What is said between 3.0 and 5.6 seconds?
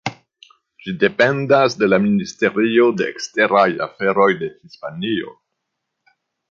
de Eksteraj Aferoj de Hispanio.